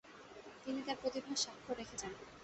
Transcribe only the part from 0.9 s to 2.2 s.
প্রতিভার সাক্ষর রেখে যান।